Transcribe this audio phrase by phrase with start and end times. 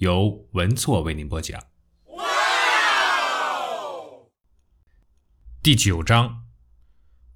[0.00, 1.62] 由文措为您播讲。
[5.62, 6.46] 第九章：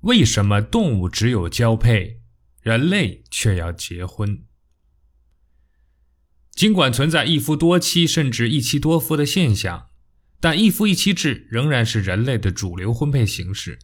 [0.01, 2.23] 为什么动物只有交配，
[2.63, 4.45] 人类却要结婚？
[6.53, 9.91] 尽管存在一夫多妻甚至一妻多夫的现象，
[10.41, 13.79] 但一夫一妻制仍然是人类的主流婚配形式。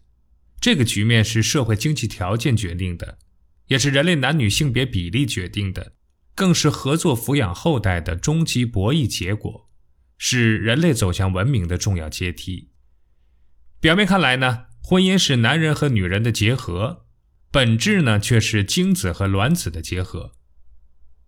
[0.58, 3.18] 这个局面是社会经济条件决定的，
[3.66, 5.96] 也是人类男女性别比例决定的。
[6.34, 9.68] 更是合作抚养后代的终极博弈结果，
[10.16, 12.70] 是人类走向文明的重要阶梯。
[13.80, 17.06] 表面看来呢，婚姻是男人和女人的结合，
[17.50, 20.32] 本质呢却是精子和卵子的结合。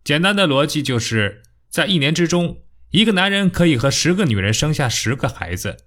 [0.04, 5.78] 简单的逻辑就是在一年之中，一个男人可以和十个女人生下十个孩子，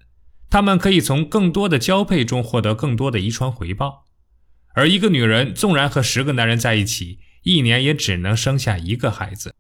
[0.50, 4.06] 他们可以从更多的交配中获得更多的遗传回报，
[4.74, 7.20] 而一个女人纵然和十个男人在一起。
[7.46, 9.54] 一年也只能生下一个孩子，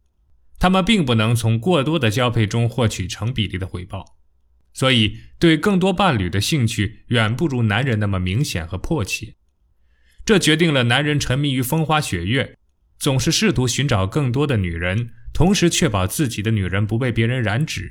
[0.57, 4.17] 他们并不能从过多的交配中获取成比例的回报，
[4.73, 9.35] 所以对更多伴侣的兴趣远不如男人那么明显和迫切。
[10.25, 12.57] 这决定了男人沉迷于风花雪月，
[12.97, 17.83] 总是试图寻找更多的女人，同时确保自己的女人不被别人染指；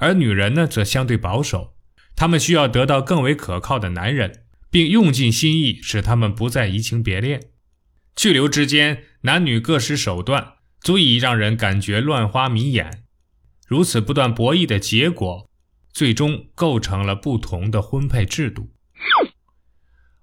[0.00, 1.76] 而女人呢，则相对保守，
[2.16, 7.50] 她们需要得到更为可靠的男人，并用尽心意使他们不再移情别恋。
[8.18, 13.04] 去留之间，男女各施手段，足以让人感觉乱花迷眼。
[13.68, 15.48] 如此不断博弈的结果，
[15.92, 18.72] 最终构成了不同的婚配制度。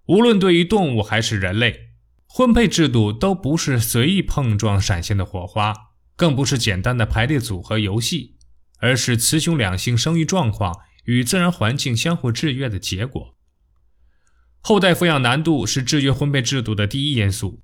[0.07, 1.91] 无论对于动物还是人类，
[2.27, 5.73] 婚配制度都不是随意碰撞闪现的火花，
[6.17, 8.35] 更不是简单的排列组合游戏，
[8.79, 13.37] 而是雌雄两性生育状况与自然环境相互制约的结果。
[14.59, 17.61] 后代抚养难度是制约婚配制度的第一因素。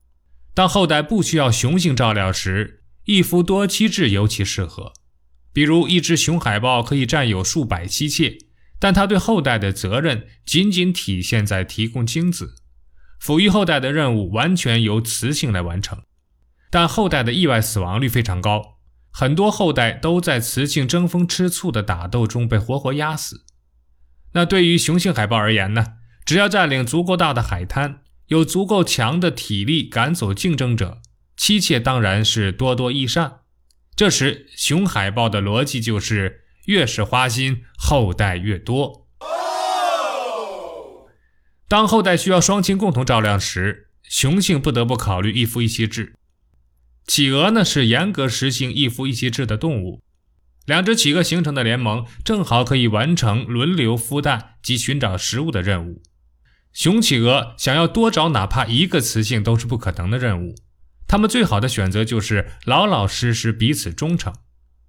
[0.53, 4.93] 当后代不需要雄性照料时，一夫多妻制尤其适合。
[5.53, 8.37] 比如，一只雄海豹可以占有数百妻妾，
[8.79, 12.55] 但它对后代的责任仅仅体现在提供精子，
[13.21, 16.03] 抚育后代的任务完全由雌性来完成。
[16.69, 18.77] 但后代的意外死亡率非常高，
[19.11, 23.45] 很多后代都在雌性争风吃醋的打斗中被活活压死。
[24.33, 25.95] 那对于雄性海豹而言呢？
[26.23, 28.03] 只要占领足够大的海滩。
[28.31, 31.01] 有足够强的体力赶走竞争者，
[31.35, 33.39] 妻妾当然是多多益善。
[33.93, 39.09] 这时，雄海豹的逻辑就是：越是花心，后代越多。
[41.67, 46.13] 当后代需要双亲共同照料时，雄性不得不考虑一夫一妻制。
[47.05, 50.01] 企鹅呢是严格实行一夫一妻制的动物，
[50.65, 56.01] 两只企鹅形成的联盟正好可以完成轮流孵蛋及寻找食物的任务。
[56.73, 60.55] 雄企鹅想要多找哪怕一个雌性都是不可能的任务，
[61.07, 64.33] 它们最好的选择就是老老实实彼此忠诚。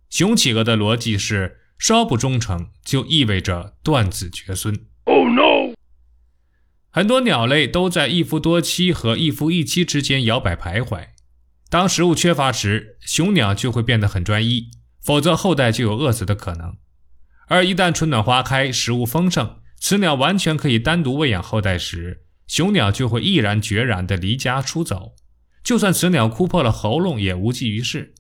[0.09, 4.87] 雄企鹅的逻辑是：稍不忠诚就意味着断子绝孙。
[5.04, 5.75] Oh no！
[6.91, 11.09] 很多鸟类都在一夫多妻和一夫一妻之间摇摆徘徊。
[11.69, 14.69] 当食物缺乏时，雄鸟就会变得很专一，
[15.03, 16.76] 否则后代就有饿死的可能。
[17.49, 25.16] 而一旦春暖花开，食物丰盛，雌鸟完全可以单独喂养后代时，雄鸟就会毅然决然地离家出走，
[25.65, 28.15] 就算雌鸟哭破了喉咙也无济于事。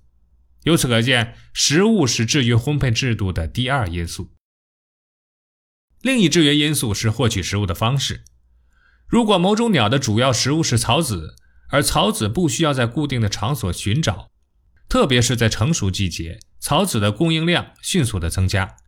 [0.64, 4.32] 由此可见，食物是制约婚配制度的第二因素。
[6.00, 8.24] 另一制约因素是获取食物的方式。
[9.06, 11.36] 如果某种鸟的主要食物是草籽，
[11.68, 14.32] 而草籽不需要在固定的场所寻找，
[14.88, 18.78] 特别是在成熟季节，草籽的供应量迅速的增加。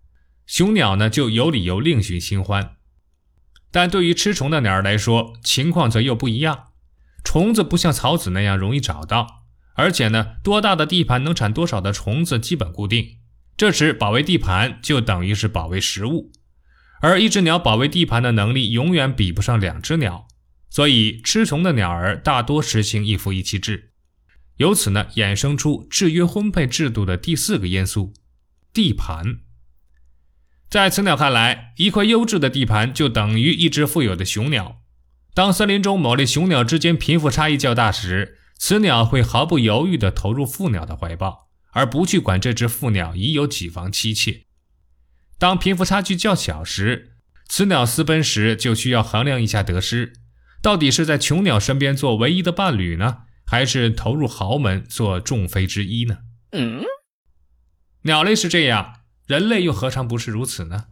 [0.46, 2.76] 雄鸟呢，就有理由另寻新欢，
[3.70, 6.66] 但对于吃虫的鸟儿来说，情况则又不一样。
[7.24, 9.44] 虫子不像草籽那样容易找到，
[9.74, 13.18] 而且呢，多大的地盘能产多少的虫子基本固定。
[13.56, 16.30] 这时保卫地盘就等于是保卫食物，
[17.00, 20.28] 而一只鸟保卫地盘的能力永远比不上两只鸟，
[20.68, 23.92] 所以吃虫的鸟儿大多实行一夫一妻制。
[24.56, 28.12] 由此呢，衍生出制约婚配制度的第四个因素——
[28.74, 29.38] 地盘。
[30.74, 34.82] 在雌鸟看来，一块优质的地盘就等于一只富有的雄鸟。
[35.32, 44.46] 当森林中某类雄鸟之间贫富差异较大时，雌鸟会毫不犹豫地投入父鸟的怀抱，而不去管这只父鸟已有几房妻妾。
[45.38, 47.12] 当贫富差距较小时，
[47.48, 50.14] 雌鸟私奔时就需要衡量一下得失，
[50.60, 56.18] 到底是在穷鸟身边做唯一的伴侣呢，还是投入豪门做众妃之一呢？
[56.50, 56.82] 嗯，
[58.02, 60.86] 鸟类是这样，人类又何尝不是如此呢？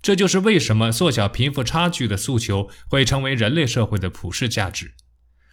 [0.00, 4.94] 这就是为什么缩小贫富差距的诉求会成为人类社会的普世价值。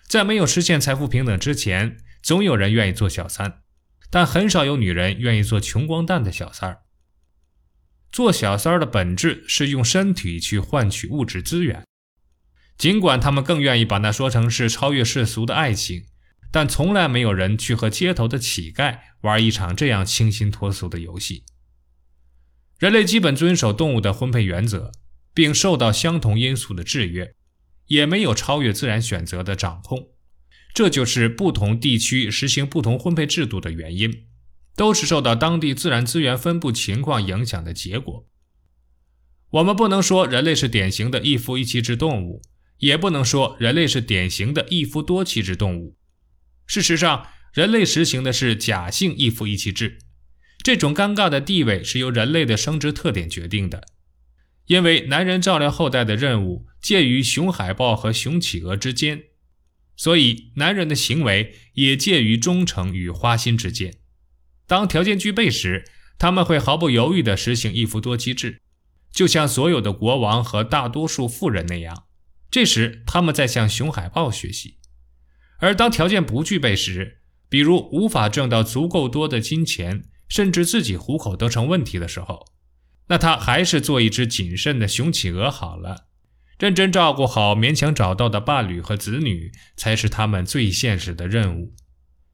[0.07, 3.62] 在没有实现财富平等之前，总有人愿意做小三，
[4.10, 6.81] 但很少有女人愿意做穷光蛋的小三儿。
[8.12, 11.86] 做小三儿的本质是用身体去换取物质资源，
[12.77, 16.04] 尽管他们更愿意把那说成是超越世俗的爱情，
[16.51, 21.45] 但从来没有人去和街头的乞丐玩一场这样清新脱俗的游戏。
[22.81, 24.92] 人类基本遵守动物的婚配原则，
[25.36, 27.36] 并受到相同因素的制约，
[27.86, 30.10] 也没有超越自然选择的掌控。
[30.74, 34.25] 这就是不同地区实行不同婚配制度的原因，
[34.75, 38.28] 都是受到当地自然资源分布情况影响的结果。
[39.51, 42.42] 我们不能说人类是典型的一夫一妻制动物，
[42.80, 45.95] 也不能说人类是典型的一夫多妻制动物。
[46.66, 50.00] 事实上，人类实行的是假性一夫一妻制。
[50.63, 53.88] 这种尴尬的地位是由人类的生殖特点决定的，
[54.68, 59.24] 因为男人照料后代的任务介于雄海豹和雄企鹅之间，
[59.96, 63.96] 所以男人的行为也介于忠诚与花心之间。
[64.68, 65.86] 当条件具备时，
[66.18, 68.62] 他们会毫不犹豫地实行一夫多妻制，
[69.12, 72.06] 就像所有的国王和大多数富人那样。
[72.52, 74.78] 这时，他们在向雄海豹学习。
[75.58, 82.48] 而当条件不具备时，比如无法挣到足够多的金钱，甚至自己糊口都成问题的时候，
[83.07, 86.07] 那他还是做一只谨慎的雄企鹅好了。
[86.57, 91.74] 认真照顾好勉强找到的伴侣和子女，才是他们最现实的任务。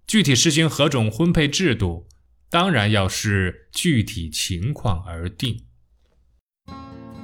[0.05, 2.07] 具体实行何种婚配制度，
[2.51, 5.65] 当然要视具体情况而定。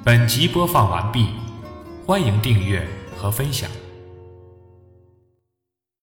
[0.03, 1.27] 本集播放完毕，
[2.07, 2.83] 欢迎订阅
[3.15, 3.69] 和分享。